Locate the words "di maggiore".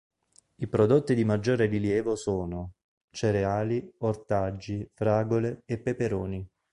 1.13-1.67